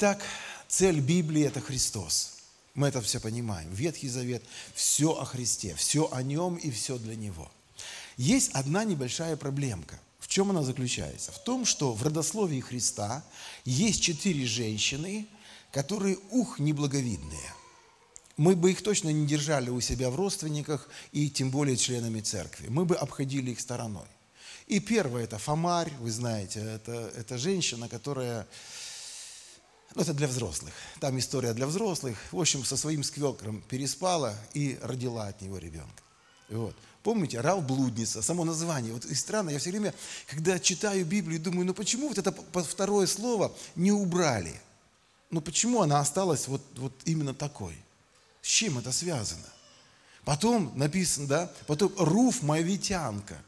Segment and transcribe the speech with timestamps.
[0.00, 0.22] Итак,
[0.68, 2.34] цель Библии– это Христос.
[2.74, 3.68] Мы это все понимаем.
[3.72, 4.44] Ветхий Завет–
[4.76, 7.50] все о Христе, все о Нем и все для Него.
[8.16, 9.98] Есть одна небольшая проблемка.
[10.20, 11.32] В чем она заключается?
[11.32, 13.24] В том, что в родословии Христа
[13.64, 15.26] есть четыре женщины,
[15.72, 17.52] которые, ух, неблаговидные.
[18.36, 22.68] Мы бы их точно не держали у себя в родственниках и тем более членами церкви.
[22.68, 24.06] Мы бы обходили их стороной.
[24.68, 28.46] И первое– это Фомарь, вы знаете, это, это женщина, которая
[29.94, 30.72] ну, это для взрослых.
[31.00, 32.16] Там история для взрослых.
[32.30, 36.02] В общем, со своим сквелкром переспала и родила от него ребенка.
[36.48, 36.74] Вот.
[37.02, 38.92] Помните, Рав блудница, само название.
[38.92, 39.94] Вот и странно, я все время,
[40.26, 42.32] когда читаю Библию, думаю, ну почему вот это
[42.64, 44.60] второе слово не убрали?
[45.30, 47.74] Ну почему она осталась вот, вот именно такой?
[48.42, 49.46] С чем это связано?
[50.24, 53.38] Потом написано, да, потом Руф Моавитянка.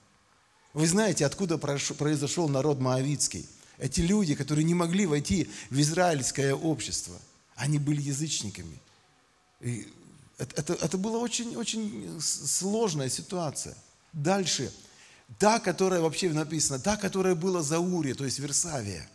[0.72, 3.46] Вы знаете, откуда произошел народ Моавицкий?
[3.80, 7.16] Эти люди, которые не могли войти в израильское общество,
[7.56, 8.78] они были язычниками.
[9.60, 9.88] И
[10.38, 13.74] это, это, была очень, очень сложная ситуация.
[14.12, 14.70] Дальше.
[15.38, 19.08] Та, которая вообще написана, та, которая была за Урия, то есть Версавия.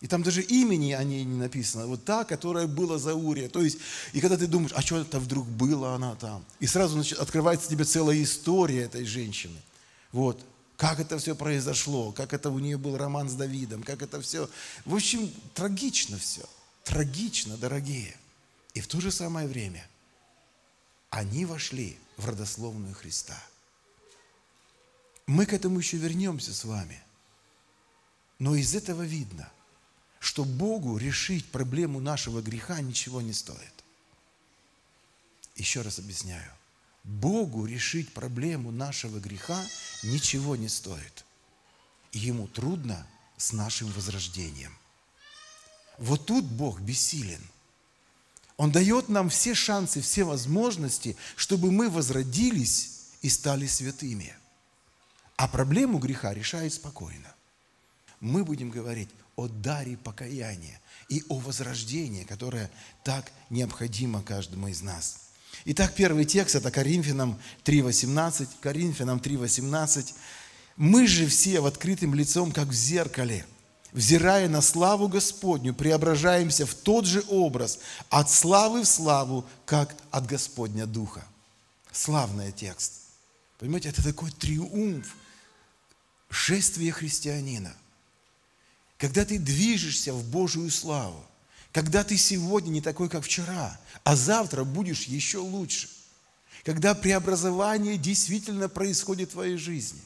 [0.00, 1.86] И там даже имени о ней не написано.
[1.86, 3.48] Вот та, которая была за Урия.
[3.48, 3.78] То есть,
[4.12, 6.44] и когда ты думаешь, а что это вдруг было она там?
[6.58, 9.58] И сразу значит, открывается тебе целая история этой женщины.
[10.12, 10.44] Вот
[10.80, 14.48] как это все произошло, как это у нее был роман с Давидом, как это все.
[14.86, 16.48] В общем, трагично все.
[16.84, 18.16] Трагично, дорогие.
[18.72, 19.86] И в то же самое время
[21.10, 23.38] они вошли в родословную Христа.
[25.26, 26.98] Мы к этому еще вернемся с вами.
[28.38, 29.52] Но из этого видно,
[30.18, 33.84] что Богу решить проблему нашего греха ничего не стоит.
[35.56, 36.50] Еще раз объясняю.
[37.04, 39.60] Богу решить проблему нашего греха
[40.02, 41.24] ничего не стоит.
[42.12, 43.06] ему трудно
[43.36, 44.76] с нашим возрождением.
[45.96, 47.40] Вот тут Бог бессилен.
[48.56, 54.34] Он дает нам все шансы, все возможности, чтобы мы возродились и стали святыми.
[55.36, 57.32] А проблему греха решает спокойно.
[58.18, 62.70] Мы будем говорить о даре покаяния и о возрождении, которое
[63.04, 65.20] так необходимо каждому из нас–
[65.64, 68.48] Итак, первый текст– это Коринфянам 3.18.
[68.60, 70.14] Коринфянам 3.18.
[70.76, 73.44] «Мы же все в открытым лицом, как в зеркале,
[73.92, 80.26] взирая на славу Господню, преображаемся в тот же образ, от славы в славу, как от
[80.26, 81.24] Господня Духа».
[81.92, 82.92] Славный текст.
[83.58, 85.14] Понимаете, это такой триумф
[86.30, 87.74] шествия христианина.
[88.96, 91.24] Когда ты движешься в Божию славу,
[91.72, 95.88] когда ты сегодня не такой, как вчера, а завтра будешь еще лучше.
[96.64, 100.00] Когда преобразование действительно происходит в твоей жизни.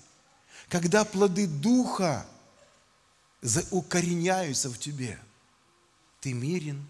[0.68, 2.26] Когда плоды Духа
[3.70, 5.18] укореняются в тебе.
[6.20, 6.86] Ты мирен,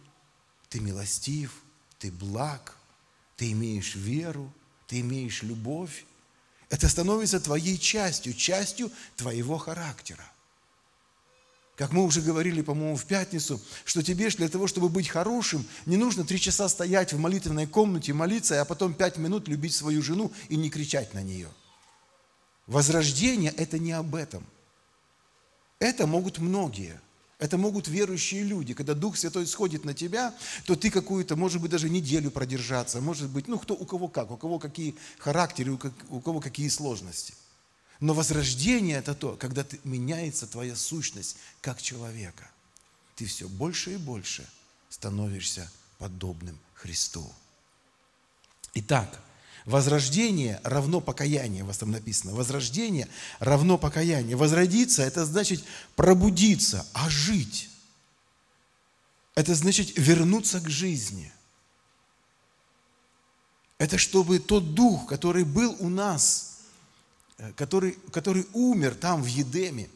[0.68, 1.52] ты милостив,
[1.98, 2.76] ты благ,
[3.36, 4.52] ты имеешь веру,
[4.86, 6.04] ты имеешь любовь.
[6.68, 10.24] Это становится твоей частью, частью твоего характера.
[11.76, 15.96] Как мы уже говорили, по-моему, в пятницу, что тебе для того, чтобы быть хорошим, не
[15.96, 20.32] нужно три часа стоять в молитвенной комнате, молиться, а потом пять минут любить свою жену
[20.48, 21.48] и не кричать на нее.
[22.68, 24.46] Возрождение– это не об этом.
[25.80, 27.00] Это могут многие.
[27.40, 28.72] Это могут верующие люди.
[28.72, 30.32] Когда Дух Святой сходит на тебя,
[30.66, 34.30] то ты какую-то, может быть, даже неделю продержаться, может быть, ну, кто, у кого как,
[34.30, 35.76] у кого какие характеры,
[36.08, 37.34] у кого какие сложности.
[38.04, 42.46] Но возрождение– это то, когда ты, меняется твоя сущность как человека.
[43.16, 44.46] Ты все больше и больше
[44.90, 47.32] становишься подобным Христу.
[48.74, 49.22] Итак,
[49.64, 52.34] возрождение равно покаяние, у вас там написано.
[52.34, 54.36] Возрождение равно покаяние.
[54.36, 55.64] Возродиться– это значит
[55.96, 57.70] пробудиться, ожить.
[59.34, 61.32] Это значит вернуться к жизни.
[63.78, 66.50] Это чтобы тот дух, который был у нас–
[67.56, 69.88] который, который умер там, в Едеме.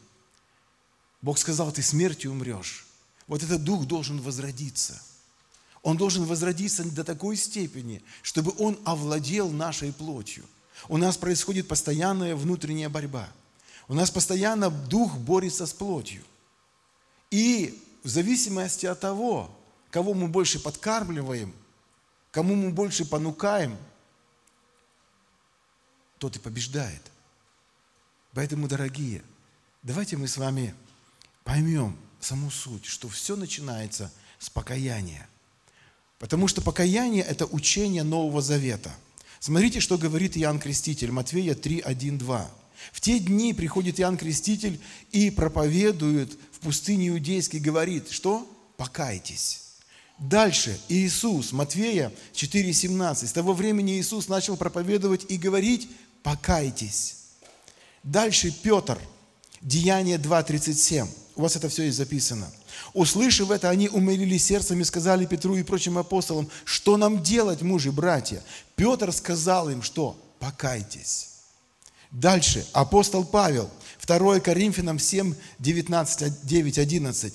[1.21, 2.85] Бог сказал, ты смертью умрешь.
[3.27, 5.01] Вот этот дух должен возродиться.
[5.81, 10.43] Он должен возродиться до такой степени, чтобы он овладел нашей плотью.
[10.87, 13.29] У нас происходит постоянная внутренняя борьба.
[13.87, 16.23] У нас постоянно дух борется с плотью.
[17.31, 19.55] И в зависимости от того,
[19.89, 21.53] кого мы больше подкармливаем,
[22.31, 23.77] кому мы больше понукаем,
[26.17, 27.01] тот и побеждает–
[28.39, 29.21] Поэтому, дорогие,
[29.83, 30.73] давайте мы с вами
[31.43, 35.27] поймем саму суть, что все начинается с покаяния.
[36.19, 38.95] Потому что покаяние– это учение Нового Завета.
[39.41, 42.51] Смотрите, что говорит Иоанн Креститель, Матвея 3, 1, 2.
[42.93, 44.79] В те дни приходит Иоанн Креститель
[45.11, 48.49] и проповедует в пустыне иудейской, говорит, что?
[48.77, 49.63] Покайтесь.
[50.17, 53.27] Дальше Иисус, Матвея 4,17.
[53.27, 55.89] С того времени Иисус начал проповедовать и говорить,
[56.23, 57.18] покайтесь.
[58.03, 58.99] Дальше Петр,
[59.61, 61.07] Деяние 2,37.
[61.35, 62.49] У вас это все есть записано.
[62.93, 67.91] Услышав это, они умилились сердцем и сказали Петру и прочим апостолам, что нам делать, мужи,
[67.91, 68.41] братья?
[68.75, 71.29] Петр сказал им, что покайтесь.
[72.11, 73.69] Дальше апостол Павел,
[74.05, 77.33] 2 Коринфянам 7, 19, 9, 11.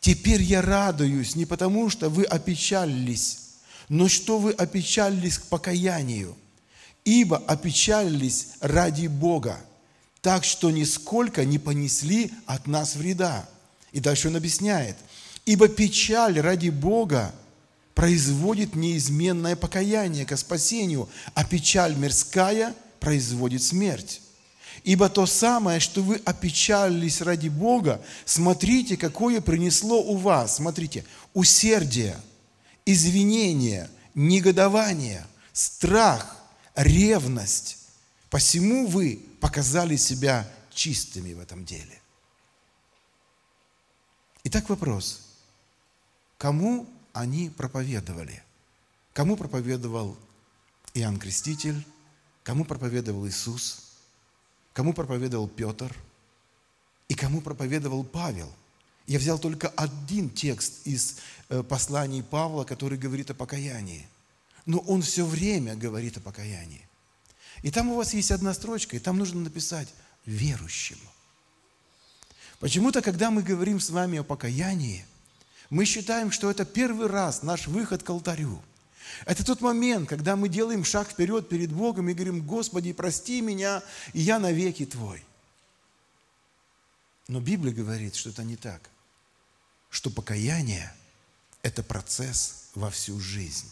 [0.00, 3.38] Теперь я радуюсь не потому, что вы опечалились,
[3.88, 6.36] но что вы опечалились к покаянию,
[7.04, 9.58] ибо опечалились ради Бога,
[10.22, 13.48] так что нисколько не понесли от нас вреда.
[13.92, 14.96] И дальше он объясняет,
[15.46, 17.34] ибо печаль ради Бога
[17.94, 24.20] производит неизменное покаяние ко спасению, а печаль мирская производит смерть.
[24.84, 32.16] Ибо то самое, что вы опечалились ради Бога, смотрите, какое принесло у вас, смотрите, усердие,
[32.86, 36.36] извинение, негодование, страх,
[36.74, 37.78] ревность.
[38.30, 42.00] Посему вы показали себя чистыми в этом деле.
[44.44, 45.26] Итак, вопрос.
[46.38, 48.42] Кому они проповедовали?
[49.12, 50.16] Кому проповедовал
[50.94, 51.84] Иоанн Креститель?
[52.42, 53.90] Кому проповедовал Иисус?
[54.72, 55.94] кому проповедовал Петр
[57.08, 58.50] и кому проповедовал Павел.
[59.06, 61.16] Я взял только один текст из
[61.48, 64.06] э, посланий Павла, который говорит о покаянии.
[64.66, 66.86] Но он все время говорит о покаянии.
[67.62, 69.88] И там у вас есть одна строчка, и там нужно написать
[70.26, 70.98] «верующим».
[72.58, 75.06] Почему-то, когда мы говорим с вами о покаянии,
[75.70, 78.62] мы считаем, что это первый раз наш выход к алтарю–
[79.26, 83.82] это тот момент, когда мы делаем шаг вперед перед Богом и говорим, Господи, прости меня,
[84.12, 85.24] и я навеки Твой.
[87.28, 88.90] Но Библия говорит, что это не так.
[89.88, 90.92] Что покаяние–
[91.62, 93.68] это процесс во всю жизнь.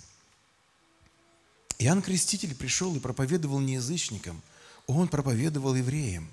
[1.78, 4.42] Иоанн Креститель пришел и проповедовал не язычникам,
[4.86, 6.32] он проповедовал евреям,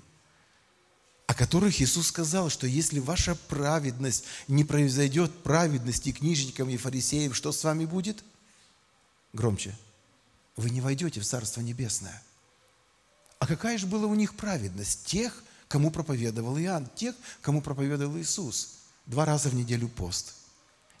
[1.26, 7.52] о которых Иисус сказал, что если ваша праведность не произойдет праведности книжникам и фарисеям, что
[7.52, 8.24] с вами будет–
[9.36, 9.76] Громче.
[10.56, 12.22] Вы не войдете в Царство Небесное.
[13.38, 15.04] А какая же была у них праведность?
[15.04, 18.78] Тех, кому проповедовал Иоанн, тех, кому проповедовал Иисус.
[19.04, 20.34] Два раза в неделю пост.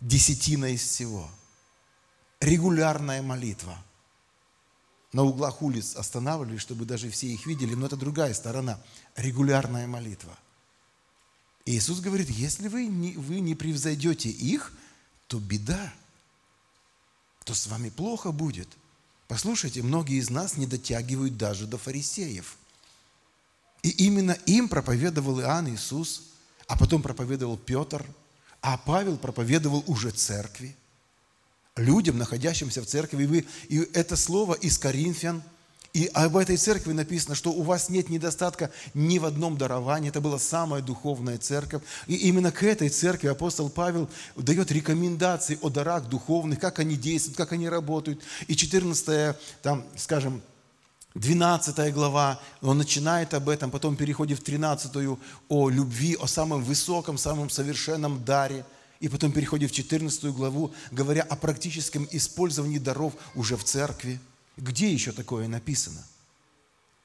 [0.02, 1.30] Десятина из всего.
[2.40, 3.82] Регулярная молитва.
[5.16, 8.78] На углах улиц останавливались, чтобы даже все их видели, но это другая сторона.
[9.16, 10.36] Регулярная молитва.
[11.64, 14.72] И Иисус говорит, если вы не, вы не превзойдете их,
[15.26, 15.92] то беда–
[17.46, 18.68] то с вами плохо будет.
[19.28, 22.56] Послушайте, многие из нас не дотягивают даже до фарисеев.
[23.84, 26.24] И именно им проповедовал Иоанн Иисус,
[26.66, 28.04] а потом проповедовал Петр,
[28.60, 30.76] а Павел проповедовал уже церкви,
[31.76, 33.24] людям, находящимся в церкви.
[33.24, 35.42] И, вы, и это слово из Коринфян–
[35.96, 40.10] и об этой церкви написано, что у вас нет недостатка ни в одном даровании.
[40.10, 41.82] Это была самая духовная церковь.
[42.06, 44.06] И именно к этой церкви апостол Павел
[44.36, 48.20] дает рекомендации о дарах духовных, как они действуют, как они работают.
[48.46, 50.42] И 14, там, скажем,
[51.14, 57.16] 12 глава, он начинает об этом, потом переходит в 13 о любви, о самом высоком,
[57.16, 58.66] самом совершенном даре.
[59.00, 64.20] И потом переходит в 14 главу, говоря о практическом использовании даров уже в церкви.
[64.56, 66.04] Где еще такое написано?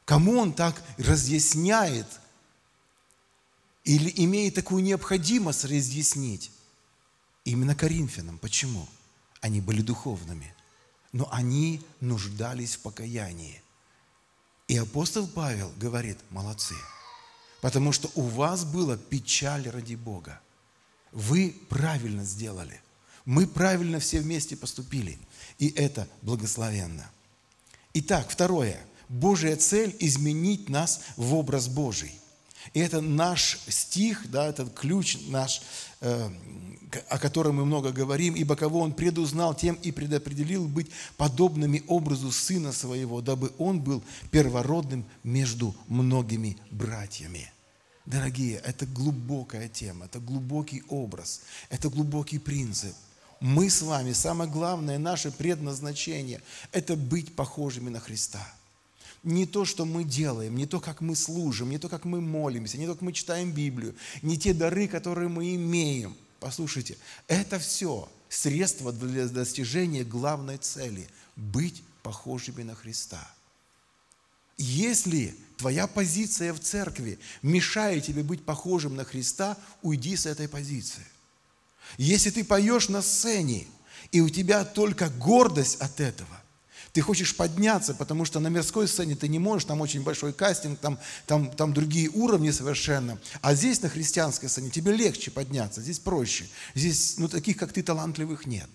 [0.05, 2.07] Кому он так разъясняет
[3.83, 6.51] или имеет такую необходимость разъяснить?
[7.43, 8.38] Именно Коринфянам.
[8.38, 8.88] Почему?
[9.41, 10.53] Они были духовными,
[11.12, 13.62] но они нуждались в покаянии.
[14.67, 16.75] И апостол Павел говорит, молодцы,
[17.60, 20.39] потому что у вас была печаль ради Бога.
[21.12, 22.80] Вы правильно сделали.
[23.25, 25.18] Мы правильно все вместе поступили.
[25.60, 27.10] И это благословенно.
[27.94, 28.80] Итак, второе.
[29.10, 32.13] Божья цель– изменить нас в образ Божий.
[32.74, 35.62] И это наш стих, да, этот ключ наш,
[36.00, 36.30] э,
[37.10, 40.88] о котором мы много говорим, ибо кого Он предузнал, тем и предопределил быть
[41.18, 47.51] подобными образу Сына Своего, дабы Он был первородным между многими братьями.
[48.05, 52.96] Дорогие, это глубокая тема, это глубокий образ, это глубокий принцип–
[53.41, 58.48] мы с вами, самое главное, наше предназначение– это быть похожими на Христа.
[59.24, 62.77] Не то, что мы делаем, не то, как мы служим, не то, как мы молимся,
[62.77, 66.15] не то, как мы читаем Библию, не те дары, которые мы имеем.
[66.39, 73.27] Послушайте, это все средство для достижения главной цели– быть похожими на Христа.
[74.58, 81.05] Если твоя позиция в церкви мешает тебе быть похожим на Христа, уйди с этой позиции–
[81.98, 83.67] если ты поешь на сцене,
[84.12, 86.41] И у тебя только гордость от этого.
[86.91, 90.79] Ты хочешь подняться, потому что на мирской сцене ты не можешь, там очень большой кастинг,
[90.79, 93.17] там, там, там другие уровни совершенно.
[93.41, 96.50] А здесь на христианской сцене тебе легче подняться, здесь проще.
[96.75, 98.70] Здесь, ну, таких, как ты, талантливых нет.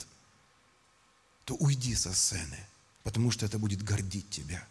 [1.44, 2.58] То уйди со сцены,
[3.02, 4.66] потому что это будет гордить тебя.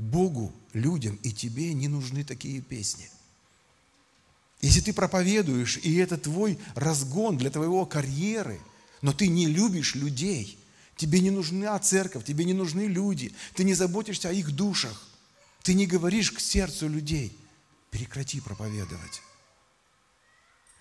[0.00, 3.08] Богу, людям и тебе не нужны такие песни.
[4.60, 8.60] Если ты проповедуешь, и это твой разгон для твоего карьеры,
[9.02, 10.56] но ты не любишь людей–
[11.00, 13.34] Тебе не нужна церковь, тебе не нужны люди.
[13.54, 15.08] Ты не заботишься о их душах.
[15.62, 17.34] Ты не говоришь к сердцу людей.
[17.90, 19.22] Прекрати проповедовать.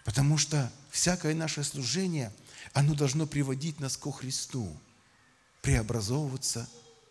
[0.03, 2.33] Потому что всякое наше служение,
[2.73, 4.75] оно должно приводить нас ко Христу,
[5.61, 6.69] преобразовываться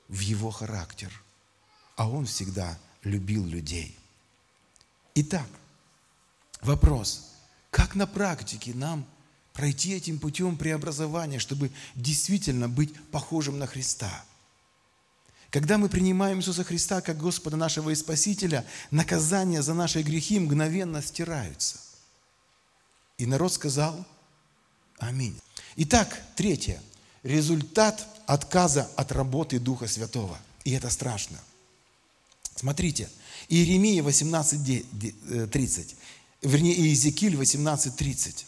[0.09, 1.11] в Его характер.
[1.99, 3.95] А Он всегда любил людей.
[5.15, 5.49] Итак,
[6.63, 7.35] вопрос,
[7.71, 9.07] как на практике нам–
[9.59, 14.25] пройти этим путем преобразования, чтобы действительно быть похожим на Христа.
[15.51, 21.03] Когда мы принимаем Иисуса Христа как Господа нашего и Спасителя, наказания за наши грехи мгновенно
[21.03, 21.81] стираются.
[23.17, 24.07] И народ сказал
[25.01, 25.37] Аминь.
[25.75, 26.81] Итак, третье.
[27.25, 30.39] Результат отказа от работы Духа Святого.
[30.63, 31.39] И это страшно.
[32.59, 33.09] Смотрите,
[33.49, 35.95] Иеремия 18.30,
[36.43, 38.47] вернее, Иезекииль 18.30.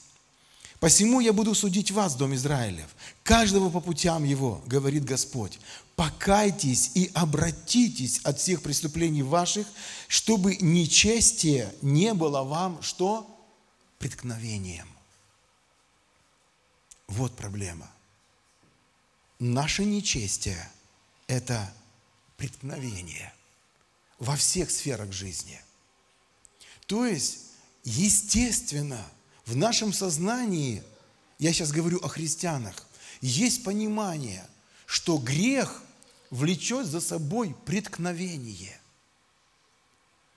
[0.80, 2.88] Посему я буду судить вас, дом Израилев,
[3.22, 5.60] каждого по путям его, говорит Господь.
[5.94, 9.68] Покайтесь и обратитесь от всех преступлений ваших,
[10.08, 13.28] чтобы нечестие не было вам, что?
[14.00, 14.88] Преткновением.
[17.06, 17.88] Вот проблема.
[19.38, 20.68] Наше нечестие–
[21.28, 21.72] это
[22.36, 23.32] преткновение
[24.20, 25.60] во всех сферах жизни.
[26.86, 27.46] То есть,
[27.82, 29.04] естественно–
[29.50, 30.82] в нашем сознании,
[31.40, 32.86] я сейчас говорю о христианах,
[33.20, 34.46] есть понимание,
[34.86, 35.82] что грех
[36.30, 38.78] влечет за собой преткновение.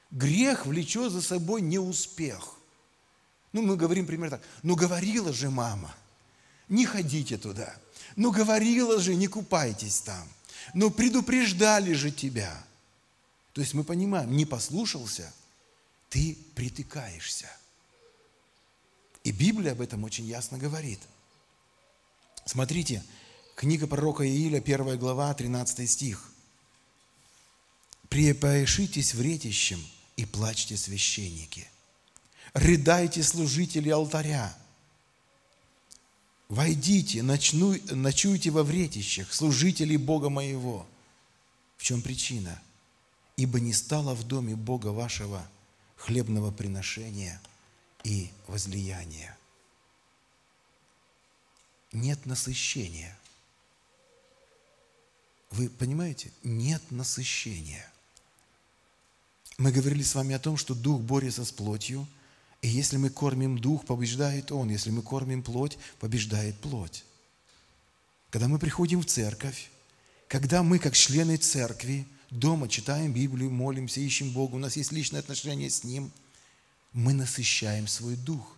[0.09, 2.55] Грех влечет за собой неуспех.
[3.51, 5.93] Ну, мы говорим примерно так, ну говорила же мама,
[6.67, 7.75] не ходите туда.
[8.15, 10.27] Ну говорила же, не купайтесь там.
[10.73, 12.63] Ну предупреждали же тебя.
[13.53, 15.33] То есть мы понимаем, не послушался,
[16.10, 17.50] ты притыкаешься–
[19.24, 21.00] и Библия об этом очень ясно говорит.
[22.45, 23.03] Смотрите,
[23.55, 26.29] книга пророка Ииля, 1 глава, 13 стих.
[28.10, 29.83] «Препоешитесь вретищем
[30.17, 31.67] и плачьте священники,
[32.53, 34.55] рыдайте служители алтаря,
[36.48, 40.86] войдите, ночну, ночуйте во вретищах, служители Бога моего».
[41.77, 42.62] В чем причина?
[43.35, 45.47] «Ибо не стало в доме Бога вашего
[45.95, 47.41] хлебного приношения–
[48.03, 49.37] и возлияния.
[51.91, 53.17] Нет насыщения.
[55.51, 56.31] Вы понимаете?
[56.43, 57.89] Нет насыщения.
[59.57, 62.07] Мы говорили с вами о том, что дух борется с плотью,
[62.61, 64.69] и если мы кормим дух, побеждает он.
[64.69, 67.05] Если мы кормим плоть, побеждает плоть.
[68.31, 69.69] Когда мы приходим в церковь,
[70.27, 72.07] когда мы, как члены церкви,
[72.39, 76.11] дома читаем Библию, молимся, ищем Бога, у нас есть личное отношение с Ним–
[76.93, 78.55] мы насыщаем свой дух.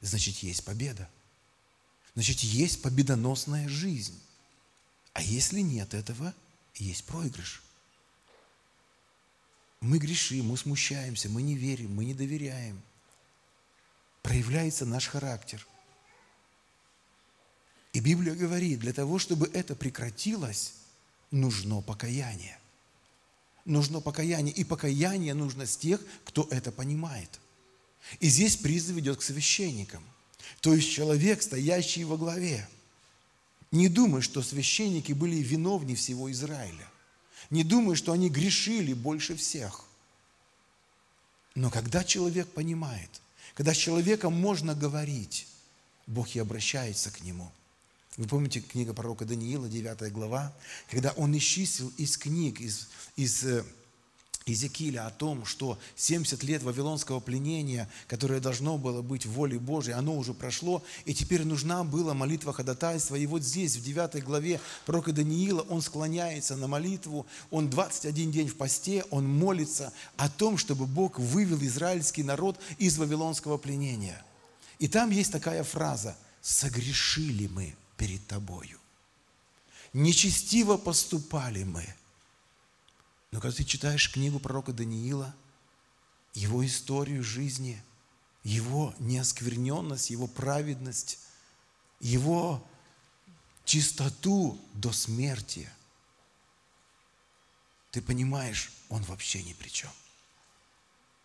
[0.00, 1.08] Значит, есть победа.
[2.14, 4.18] Значит, есть победоносная жизнь.
[5.12, 6.34] А если нет этого,
[6.74, 7.62] есть проигрыш.
[9.80, 12.80] Мы грешим, мы смущаемся, мы не верим, мы не доверяем.
[14.22, 15.66] Проявляется наш характер.
[17.92, 20.74] И Библия говорит, для того, чтобы это прекратилось,
[21.30, 22.58] нужно покаяние.
[23.64, 24.54] Нужно покаяние.
[24.54, 27.40] И покаяние нужно с тех, кто это понимает.
[28.20, 30.04] И здесь призыв идет к священникам.
[30.60, 32.68] То есть человек, стоящий во главе.
[33.70, 36.88] Не думай, что священники были виновни всего Израиля.
[37.50, 39.84] Не думай, что они грешили больше всех.
[41.54, 43.10] Но когда человек понимает,
[43.54, 45.46] когда с человеком можно говорить,
[46.06, 47.50] Бог и обращается к нему.
[48.18, 50.52] Вы помните книга пророка Даниила, 9 глава,
[50.90, 53.64] когда он исчислил из книг, из, из э,
[54.44, 60.14] Иезекииля о том, что 70 лет вавилонского пленения, которое должно было быть волей Божией, оно
[60.14, 63.16] уже прошло, и теперь нужна была молитва ходатайства.
[63.16, 68.48] И вот здесь, в 9 главе пророка Даниила, он склоняется на молитву, он 21 день
[68.48, 74.22] в посте, он молится о том, чтобы Бог вывел израильский народ из вавилонского пленения.
[74.78, 78.78] И там есть такая фраза «согрешили мы перед Тобою».
[79.92, 81.94] Нечестиво поступали мы–
[83.32, 85.34] но когда ты читаешь книгу пророка Даниила,
[86.34, 87.82] его историю жизни,
[88.44, 91.18] его неоскверненность, его праведность,
[91.98, 92.64] его
[93.64, 95.68] чистоту до смерти,
[97.90, 99.90] ты понимаешь, он вообще ни при чем.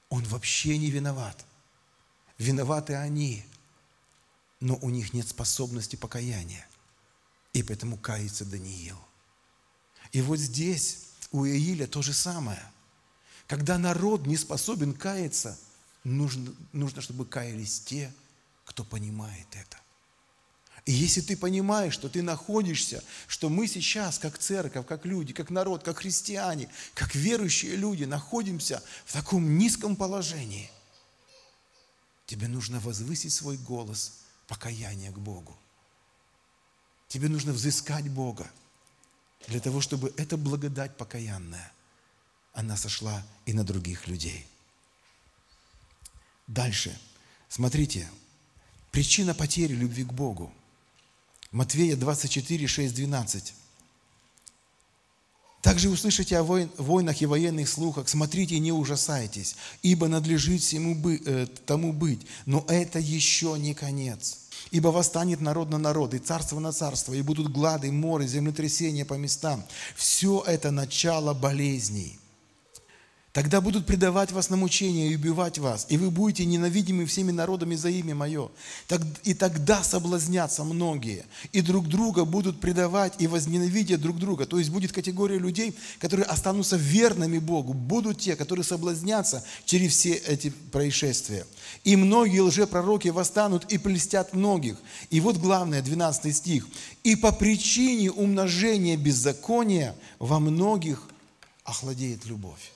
[0.09, 1.45] Он вообще не виноват.
[2.37, 3.45] Виноваты они,
[4.61, 6.66] но у них нет способности покаяния.
[7.53, 8.97] И поэтому кается Даниил.
[10.11, 12.63] И вот здесь у Ииля то же самое.
[13.47, 15.57] Когда народ не способен каяться,
[16.03, 18.13] нужно, нужно, чтобы каялись те,
[18.65, 19.77] кто понимает это.
[20.85, 25.49] И если ты понимаешь, что ты находишься, что мы сейчас, как церковь, как люди, как
[25.49, 30.71] народ, как христиане, как верующие люди, находимся в таком низком положении,
[32.25, 35.57] тебе нужно возвысить свой голос покаяния к Богу.
[37.07, 38.49] Тебе нужно взыскать Бога
[39.47, 41.71] для того, чтобы эта благодать покаянная,
[42.53, 44.45] она сошла и на других людей.
[46.47, 46.97] Дальше.
[47.49, 48.09] Смотрите,
[48.91, 50.51] причина потери любви к Богу–
[51.51, 53.53] Матвея 24, 6, 12.
[55.61, 61.47] Также услышите о войнах и военных слухах, смотрите не ужасайтесь, ибо надлежит всему бы, э,
[61.65, 64.39] тому быть, но это еще не конец.
[64.71, 69.13] Ибо восстанет народ на народ, и царство на царство, и будут глады, моры, землетрясения по
[69.15, 69.63] местам.
[69.95, 72.19] Все это начало болезней.
[73.37, 77.75] Тогда будут предавать вас на мучения и убивать вас, и вы будете ненавидимы всеми народами
[77.75, 78.49] за имя Мое.
[79.25, 84.47] И тогда соблазнятся многие, и друг друга будут предавать и возненавидят друг друга.
[84.47, 87.75] То есть будет категория людей, которые останутся верными Богу.
[87.75, 91.45] Будут те, которые соблазнятся через все эти происшествия.
[91.83, 94.77] И многие лжепророки восстанут и плестят многих.
[95.11, 96.67] И вот главное, 12 стих.
[97.03, 101.07] И по причине умножения беззакония во многих
[101.65, 102.71] охладеет любовь.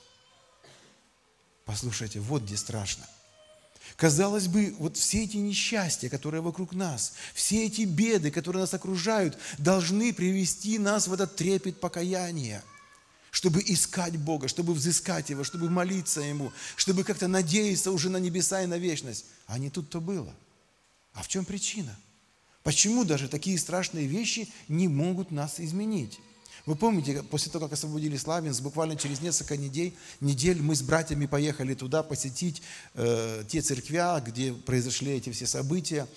[1.65, 3.05] Послушайте, вот где страшно.
[3.95, 9.37] Казалось бы, вот все эти несчастья, которые вокруг нас, все эти беды, которые нас окружают,
[9.57, 12.63] должны привести нас в этот трепет покаяния,
[13.31, 18.63] чтобы искать Бога, чтобы взыскать Его, чтобы молиться Ему, чтобы как-то надеяться уже на небеса
[18.63, 19.25] и на вечность.
[19.47, 20.33] А не тут-то было.
[21.13, 21.95] А в чем причина?
[22.63, 26.19] Почему даже такие страшные вещи не могут нас изменить?
[26.65, 31.25] Вы помните, после того, как освободили Славянск, буквально через несколько недель, недель мы с братьями
[31.25, 32.61] поехали туда посетить
[32.93, 36.07] э, те церквя, где произошли эти все события.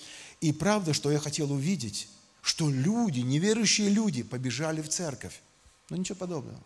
[0.40, 2.08] И правда, что я хотел увидеть,
[2.42, 5.40] что люди, неверующие люди, побежали в церковь.
[5.88, 6.62] Но ничего подобного.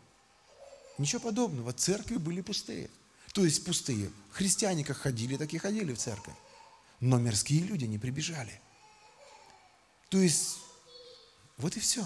[0.98, 1.72] Ничего подобного.
[1.72, 2.90] Церкви были пустые.
[3.32, 4.10] То есть пустые.
[4.32, 6.34] Христиане как ходили, так и ходили в церковь.
[6.98, 8.60] Но мирские люди не прибежали.
[10.08, 10.56] То есть,
[11.58, 12.04] вот и все.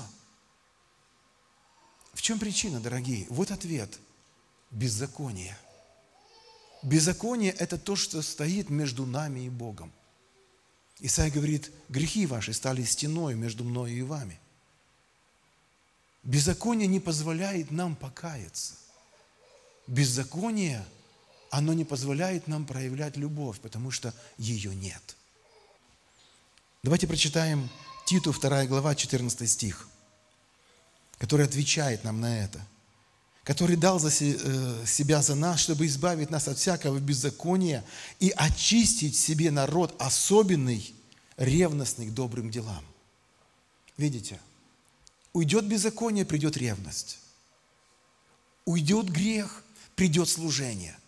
[2.12, 3.26] В чем причина, дорогие?
[3.30, 3.98] Вот ответ.
[4.70, 5.56] Беззаконие.
[6.82, 9.92] Беззаконие– это то, что стоит между нами и Богом.
[11.00, 14.38] Исаия говорит, грехи ваши стали стеной между мною и вами.
[16.22, 18.74] Беззаконие не позволяет нам покаяться.
[19.86, 20.84] Беззаконие,
[21.50, 25.16] оно не позволяет нам проявлять любовь, потому что ее нет.
[26.82, 27.68] Давайте прочитаем
[28.06, 29.88] Титу 2 глава, 14 стих
[31.22, 32.60] который отвечает нам на это,
[33.44, 37.84] который дал за э, себя за нас, чтобы избавить нас от всякого беззакония
[38.18, 40.92] и очистить себе народ особенный,
[41.36, 42.84] ревностный к добрым делам.
[43.96, 44.40] Видите,
[45.32, 47.20] уйдет беззаконие, придет ревность.
[48.64, 49.62] Уйдет грех,
[49.94, 50.98] придет служение.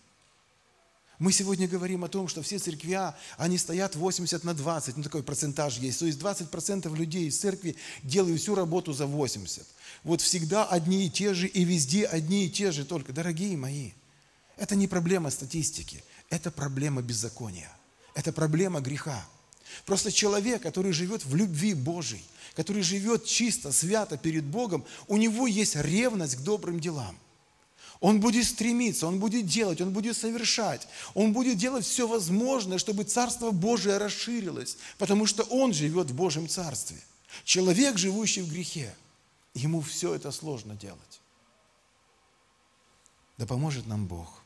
[1.17, 5.23] Мы сегодня говорим о том, что все церквя, они стоят 80 на 20, ну такой
[5.23, 5.99] процентаж есть.
[5.99, 9.65] То есть 20% людей из церкви делают всю работу за 80.
[10.03, 13.13] Вот всегда одни и те же, и везде одни и те же только.
[13.13, 13.91] Дорогие мои,
[14.57, 17.71] это не проблема статистики, это проблема беззакония,
[18.13, 19.25] это проблема греха.
[19.85, 22.23] Просто человек, который живет в любви Божией,
[22.55, 27.17] который живет чисто, свято перед Богом, у него есть ревность к добрым делам.
[27.99, 33.03] Он будет стремиться, он будет делать, он будет совершать, он будет делать все возможное, чтобы
[33.03, 36.97] Царство Божие расширилось, потому что он живет в Божьем Царстве.
[37.43, 38.93] Человек, живущий в грехе,
[39.53, 41.21] ему все это сложно делать.
[43.37, 44.41] Да поможет нам Бог.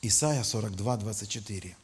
[0.00, 1.76] Исайя 42, 24.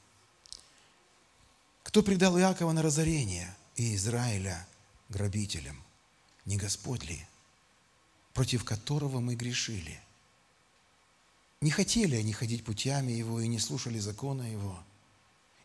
[1.83, 4.67] Кто предал Иакова на разорение и Израиля
[5.09, 5.83] грабителям?
[6.45, 7.27] Не Господь ли?
[8.35, 10.01] Против которого мы грешили.
[11.61, 14.79] Не хотели они ходить путями Его и не слушали закона Его.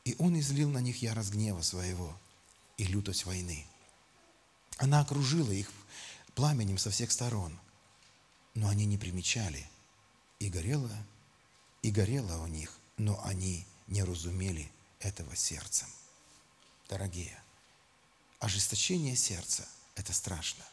[0.06, 2.18] И Он излил на них ярость гнева своего
[2.78, 3.66] и лютость войны.
[4.78, 5.70] Она окружила их
[6.36, 7.60] пламенем со всех сторон,
[8.54, 9.70] но они не примечали.
[10.40, 10.90] И горело,
[11.82, 15.88] и горело у них, но они не разумели этого сердцем.
[16.88, 17.38] Дорогие,
[18.40, 20.64] ожесточение сердца– это страшно.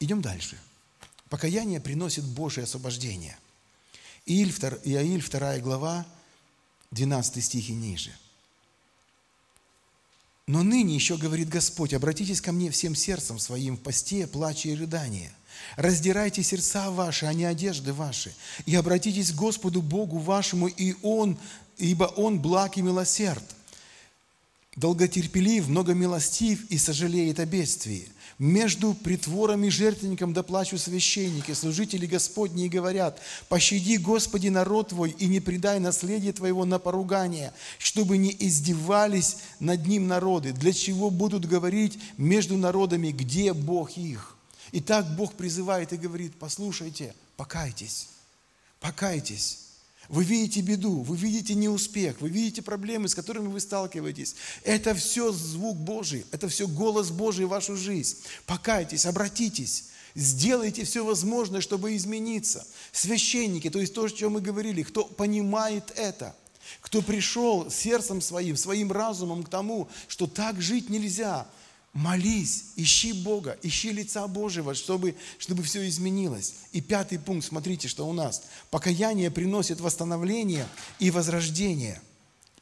[0.00, 0.58] Идем дальше.
[1.28, 3.38] Покаяние приносит Божие освобождение.
[4.26, 6.06] Иаиль, 2 глава,
[6.90, 8.12] 12 стих и ниже.
[10.46, 14.74] «Но ныне еще, говорит Господь, обратитесь ко мне всем сердцем своим в посте, плаче и
[14.74, 15.32] рыдание.
[15.76, 18.34] Раздирайте сердца ваши, а не одежды ваши,
[18.66, 21.38] и обратитесь к Господу Богу вашему, и Он,
[21.76, 23.44] ибо Он благ и милосерд,
[24.74, 28.08] долготерпелив, многомилостив и сожалеет о бедствии.
[28.40, 35.26] Между притвором и жертвенником доплачут священники, служители Господни, и говорят, «Пощади, Господи, народ Твой, и
[35.26, 41.44] не предай наследие Твоего на поругание, чтобы не издевались над ним народы, для чего будут
[41.44, 44.38] говорить между народами, где Бог их».
[44.72, 48.08] И так Бог призывает и говорит, послушайте, покайтесь,
[48.80, 49.69] покайтесь.
[50.10, 54.34] Вы видите беду, вы видите неуспех, вы видите проблемы, с которыми вы сталкиваетесь.
[54.64, 58.18] Это все звук Божий, это все голос Божий в вашу жизнь.
[58.44, 59.84] Покайтесь, обратитесь,
[60.16, 62.66] сделайте все возможное, чтобы измениться.
[62.90, 66.34] Священники, то есть то, о чем мы говорили, кто понимает это,
[66.80, 71.46] кто пришел сердцем своим, своим разумом к тому, что так жить нельзя–
[71.92, 76.54] Молись, ищи Бога, ищи лица Божьего, чтобы, чтобы все изменилось.
[76.70, 78.42] И пятый пункт, смотрите, что у нас.
[78.70, 80.68] Покаяние приносит восстановление
[81.00, 82.00] и возрождение.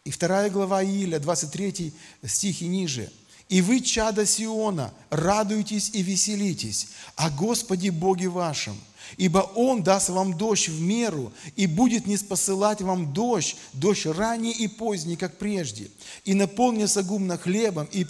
[0.05, 1.93] И вторая глава Ииля, 23
[2.25, 3.12] стих и ниже.
[3.51, 8.79] «И вы, чада Сиона, радуйтесь и веселитесь о Господе Боге вашем,
[9.17, 14.53] ибо Он даст вам дождь в меру, и будет не спосылать вам дождь, дождь ранний
[14.53, 15.91] и поздний, как прежде,
[16.27, 18.05] и наполнится гумно хлебом, и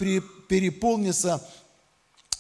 [0.49, 1.47] переполнится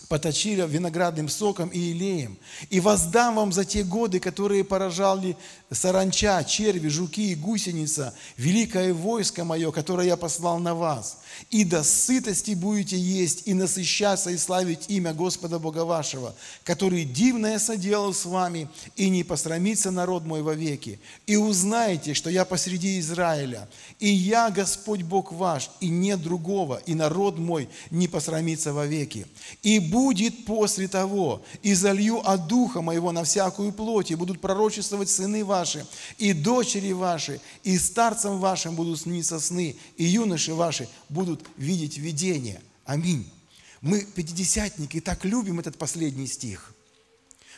[0.09, 2.38] поточили виноградным соком и илеем.
[2.71, 5.37] И воздам вам за те годы, которые поражали
[5.70, 11.18] саранча, черви, жуки и гусеница, великое войско мое, которое я послал на вас.
[11.50, 17.59] И до сытости будете есть и насыщаться и славить имя Господа Бога вашего, который дивное
[17.59, 21.00] соделал с вами, и не посрамится народ мой вовеки.
[21.26, 23.68] И узнаете, что я посреди Израиля,
[24.00, 29.26] и я Господь Бог ваш, и нет другого, и народ мой не посрамится вовеки.
[29.62, 35.11] И будет после того, и залью от Духа моего на всякую плоть, и будут пророчествовать
[35.11, 35.87] сыны ваши, ваши,
[36.18, 42.61] и дочери ваши, и старцам вашим будут сниться сны, и юноши ваши будут видеть видения.
[42.85, 43.31] Аминь.
[43.81, 46.75] Мы, пятидесятники, так любим этот последний стих.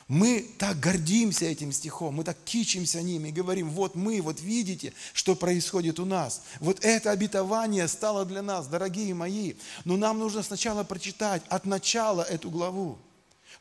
[0.08, 4.92] Мы так гордимся этим стихом, мы так кичимся ним и говорим, вот мы, вот видите,
[5.12, 6.42] что происходит у нас.
[6.58, 9.54] Вот это обетование стало для нас, дорогие мои.
[9.84, 12.98] Но нам нужно сначала прочитать от начала эту главу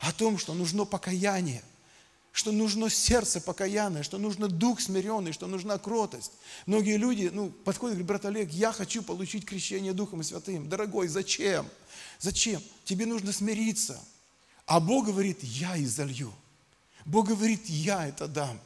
[0.00, 1.62] о том, что нужно покаяние
[2.32, 6.32] что нужно сердце покаянное, что нужно дух смиренный, что нужна кротость.
[6.66, 10.68] Многие люди ну, подходят и говорят, брат Олег, я хочу получить крещение Духом Святым.
[10.68, 11.66] Дорогой, зачем?
[12.18, 12.62] Зачем?
[12.84, 14.00] Тебе нужно смириться.
[14.66, 16.32] А Бог говорит, я изолью.
[17.04, 18.60] Бог говорит, я это дам.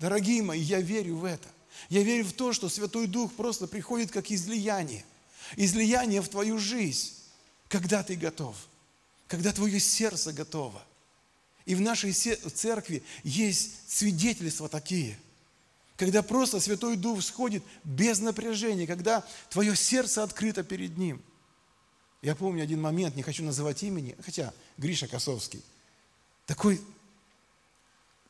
[0.00, 1.48] Дорогие мои, я верю в это.
[1.88, 5.04] Я верю в то, что Святой Дух просто приходит как излияние.
[5.56, 7.12] Излияние в твою жизнь,
[7.68, 8.56] когда ты готов,
[9.28, 10.82] когда твое сердце готово.
[11.66, 15.18] И в нашей церкви есть свидетельства такие,
[15.96, 21.20] когда просто Святой Дух сходит без напряжения, когда твое сердце открыто перед Ним.
[22.22, 25.62] Я помню один момент, не хочу называть имени, хотя Гриша Косовский.
[26.46, 26.80] Такой,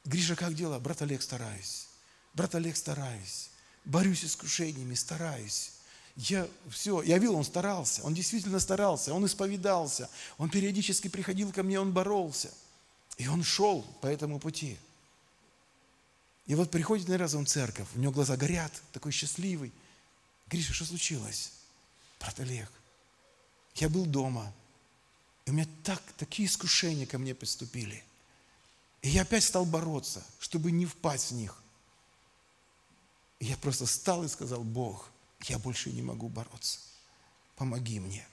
[0.07, 0.79] Гриша, как дела?
[0.79, 1.89] Брат Олег, стараюсь.
[2.33, 3.51] Брат Олег, стараюсь.
[3.85, 5.73] Борюсь с искушениями, стараюсь.
[6.17, 11.63] Я все, я видел, он старался, он действительно старался, он исповедался, он периодически приходил ко
[11.63, 12.51] мне, он боролся–
[13.17, 14.79] и он шел по этому пути.
[16.47, 19.73] И вот приходит на разум церковь, у него глаза горят, такой счастливый.
[20.49, 21.53] Гриша, что случилось?
[22.21, 22.71] Брат Олег,
[23.75, 24.53] я был дома,
[25.45, 28.03] и у меня так, такие искушения ко мне поступили.
[29.03, 31.63] И я опять стал бороться, чтобы не впасть в них.
[33.39, 35.11] И я просто встал и сказал, Бог,
[35.45, 36.81] я больше не могу бороться.
[37.57, 38.27] Помоги мне.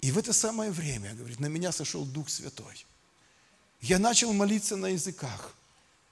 [0.00, 2.86] И в это самое время, говорит, на меня сошел Дух Святой.
[3.84, 5.54] Я начал молиться на языках.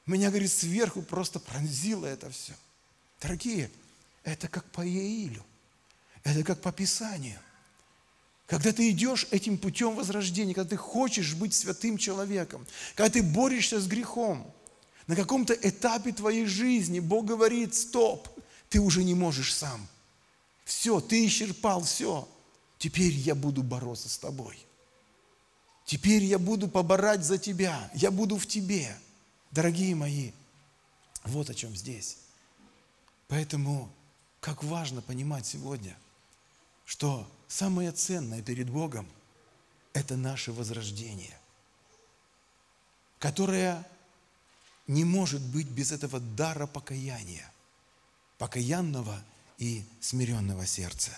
[0.04, 2.52] Меня, говорит, сверху просто пронзило это все.
[3.18, 3.70] Дорогие,
[4.24, 5.42] это как по Иаилю.
[6.22, 7.40] Это как по Писанию.
[8.46, 13.80] Когда ты идешь этим путем возрождения, когда ты хочешь быть святым человеком, когда ты борешься
[13.80, 14.52] с грехом,
[15.06, 18.28] на каком-то этапе твоей жизни Бог говорит, стоп,
[18.68, 19.88] ты уже не можешь сам.
[20.66, 22.28] Все, ты исчерпал все.
[22.76, 24.58] Теперь я буду бороться с тобой.
[25.85, 28.97] Теперь я буду поборать за тебя, я буду в тебе.
[29.51, 30.33] Дорогие мои,
[31.25, 32.18] вот о чем здесь.
[33.29, 33.90] Поэтому
[34.40, 35.97] как важно понимать сегодня,
[36.85, 39.09] что самое ценное перед Богом–
[39.92, 41.38] это наше возрождение,
[43.18, 43.87] которое
[44.87, 47.51] не может быть без этого дара покаяния,
[48.38, 49.23] покаянного
[49.59, 51.12] и смиренного сердца.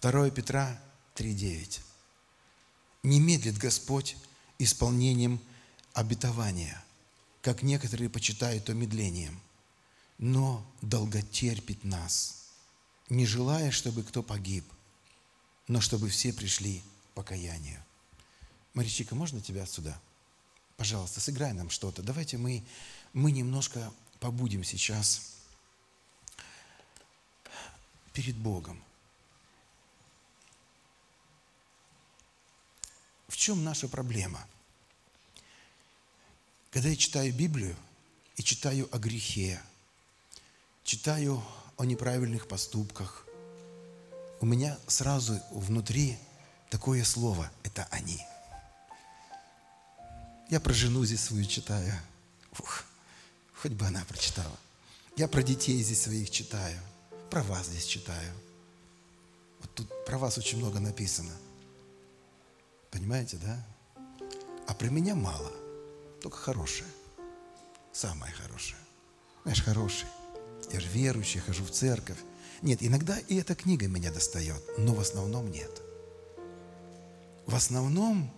[0.00, 0.80] 2 Петра
[1.16, 1.80] 3,9.
[3.02, 4.16] «Не медлит Господь
[4.58, 5.40] исполнением
[5.92, 6.84] обетования,
[7.42, 9.40] как некоторые почитают то медлением,
[10.18, 12.46] но долготерпит нас,
[13.08, 14.64] не желая, чтобы кто погиб,
[15.66, 17.82] но чтобы все пришли к покаянию».
[18.74, 20.00] Маричика, можно тебя отсюда?
[20.76, 22.02] Пожалуйста, сыграй нам что-то.
[22.02, 22.64] Давайте мы,
[23.12, 25.34] мы немножко побудем сейчас
[28.12, 28.80] перед Богом.
[33.28, 34.44] В чем наша проблема?
[36.70, 37.76] Когда я читаю Библию
[38.36, 39.60] и читаю о грехе,
[40.82, 41.42] читаю
[41.76, 43.26] о неправильных поступках,
[44.40, 46.18] у меня сразу внутри
[46.70, 48.18] такое слово– это «они».
[50.50, 51.92] Я про жену здесь свою читаю.
[52.58, 52.84] Ух,
[53.54, 54.56] хоть бы она прочитала.
[55.16, 56.80] Я про детей здесь своих читаю.
[57.28, 58.32] Про вас здесь читаю.
[59.60, 61.34] Вот тут про вас очень много написано.
[62.90, 63.64] Понимаете, да?
[64.66, 65.52] А про меня мало.
[66.20, 66.88] Только хорошее.
[67.92, 68.78] Самое хорошее.
[69.42, 70.08] Знаешь, хороший.
[70.72, 72.18] Я же верующий, хожу в церковь.
[72.62, 75.82] Нет, иногда и эта книга меня достает, но в основном нет.
[77.46, 78.30] В основном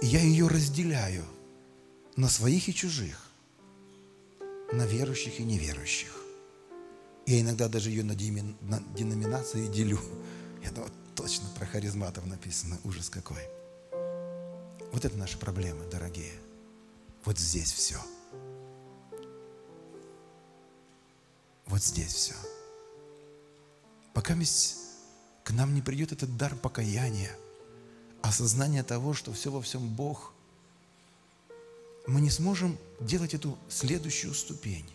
[0.00, 1.24] я ее разделяю–
[2.18, 3.30] на своих и чужих,
[4.72, 6.12] на верующих и неверующих.
[7.26, 10.00] Я иногда даже ее на, деноминации делю.
[10.60, 13.38] Я думаю, точно про харизматов написано, ужас какой.
[14.92, 16.32] Вот это наши проблемы, дорогие.
[17.24, 17.98] Вот здесь все.
[21.66, 22.34] Вот здесь все.
[24.14, 24.34] Пока
[25.44, 27.30] к нам не придет этот дар покаяния,
[28.22, 30.32] осознание того, что все во всем Бог–
[32.08, 34.88] мы не сможем делать эту следующую ступень.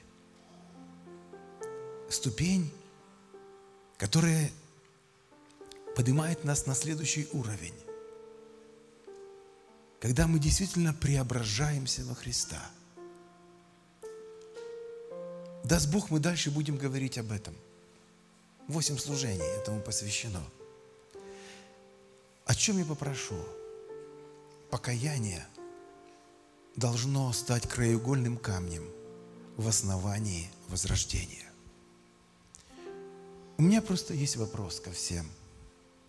[2.10, 2.72] Ступень,
[3.98, 4.52] которая
[5.96, 7.74] поднимает нас на следующий уровень.
[10.04, 12.62] Когда мы действительно преображаемся во Христа.
[15.64, 17.56] Даст Бог, мы дальше будем говорить об этом.
[18.68, 20.44] Восемь служений этому посвящено.
[22.44, 23.38] О чем я попрошу?
[24.70, 25.48] Покаяние–
[26.76, 28.84] должно стать краеугольным камнем
[29.56, 31.50] в основании возрождения.
[33.58, 35.26] У меня просто есть вопрос ко всем,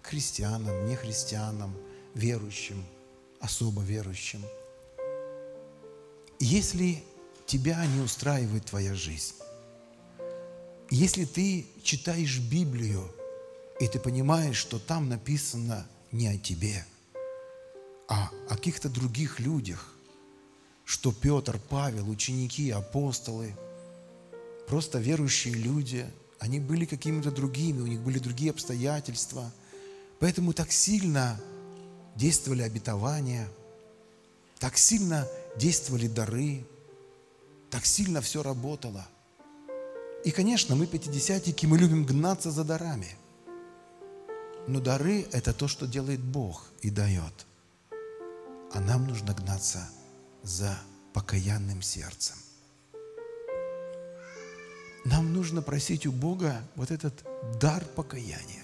[0.02, 1.72] к христианам, нехристианам,
[2.14, 2.84] верующим,
[3.44, 4.42] особо верующим.
[6.40, 7.04] Если
[7.46, 9.34] тебя не устраивает твоя жизнь,
[10.90, 13.14] если ты читаешь Библию,
[13.80, 16.86] и ты понимаешь, что там написано не о тебе,
[18.08, 19.94] а о каких-то других людях,
[20.84, 23.54] что Петр, Павел, ученики, апостолы,
[24.66, 26.06] просто верующие люди,
[26.38, 29.52] они были какими-то другими, у них были другие обстоятельства.
[30.18, 31.40] Поэтому так сильно
[32.14, 33.48] действовали обетования,
[34.58, 36.64] так сильно действовали дары,
[37.70, 39.06] так сильно все работало.
[40.24, 43.16] И, конечно, мы, пятидесятники, мы любим гнаться за дарами.
[44.66, 47.46] Но дары– это то, что делает Бог и дает.
[48.72, 49.86] А нам нужно гнаться
[50.42, 50.78] за
[51.12, 52.36] покаянным сердцем.
[55.04, 57.12] Нам нужно просить у Бога вот этот
[57.60, 58.63] дар покаяния.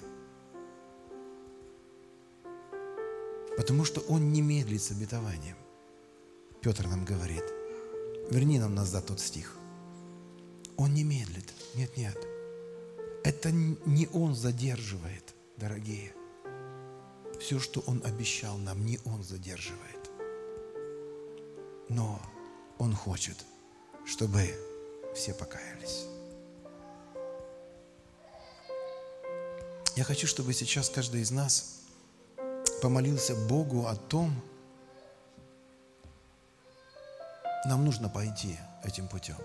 [3.61, 5.57] Потому что Он не медлит с обетованием.
[6.63, 7.45] Петр нам говорит,
[8.31, 9.55] верни нам назад тот стих.
[10.77, 11.53] Он не медлит.
[11.75, 12.17] Нет, нет.
[13.23, 16.15] Это не Он задерживает, дорогие.
[17.39, 20.01] Все, что Он обещал нам, не Он задерживает
[21.91, 22.23] но
[22.79, 23.37] Он хочет,
[24.07, 24.55] чтобы
[25.15, 26.07] все покаялись.
[29.97, 31.80] Я хочу, чтобы сейчас каждый из нас
[32.81, 34.33] помолился Богу о том,
[37.67, 39.37] нам нужно пойти этим путем.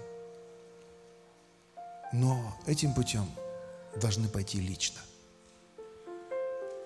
[2.14, 3.30] Но этим путем
[4.00, 5.02] должны пойти лично.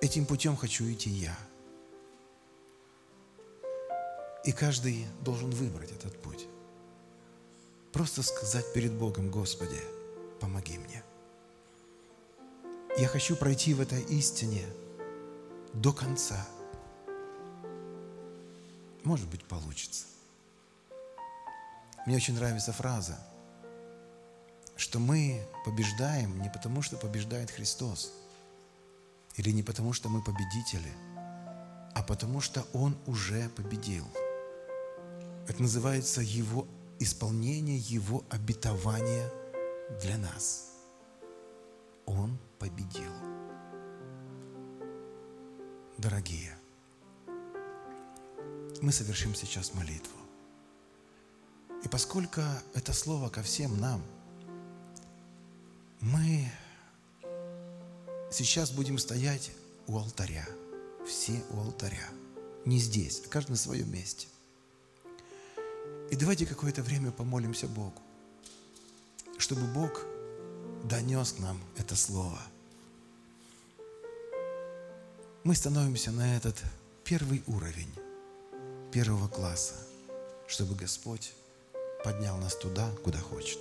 [0.02, 1.38] Этим путем хочу идти я–
[4.50, 6.48] и каждый должен выбрать этот путь.
[7.92, 9.80] Просто сказать перед Богом, Господи,
[10.40, 11.04] помоги мне.
[12.98, 14.66] Я хочу пройти в этой истине
[15.74, 16.46] до конца.
[19.04, 20.06] Может быть, получится.
[22.06, 23.20] Мне очень нравится фраза,
[24.76, 28.12] что мы побеждаем не потому, что побеждает Христос,
[29.36, 30.92] или не потому, что мы победители,
[31.94, 34.06] а потому, что Он уже победил.
[35.48, 36.68] Это называется Его
[37.00, 39.32] исполнение Его обетования
[40.02, 40.72] для нас.
[42.06, 43.12] Он победил.
[46.00, 46.56] Дорогие,
[48.82, 50.18] мы совершим сейчас молитву.
[51.84, 52.40] И поскольку
[52.74, 54.02] это слово ко всем нам,
[56.00, 56.50] мы
[58.32, 59.52] сейчас будем стоять
[59.88, 60.48] у алтаря.
[61.06, 62.08] Все у алтаря.
[62.64, 64.30] Не здесь, а каждый на своем месте.
[66.12, 68.02] И давайте какое-то время помолимся Богу,
[69.38, 70.06] чтобы Бог
[70.86, 72.40] донес нам это слово.
[75.46, 76.56] Мы становимся на этот
[77.06, 77.94] первый уровень
[78.92, 79.76] первого класса,
[80.48, 81.32] чтобы Господь
[82.04, 83.60] поднял нас туда, куда хочет,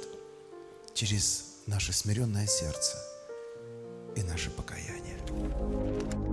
[0.92, 2.96] через наше смиренное сердце
[4.16, 6.27] и наше покаяние.